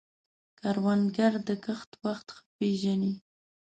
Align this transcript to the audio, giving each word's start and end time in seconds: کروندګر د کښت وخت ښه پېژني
کروندګر 0.59 1.33
د 1.47 1.49
کښت 1.65 1.91
وخت 2.03 2.27
ښه 2.35 2.41
پېژني 2.57 3.13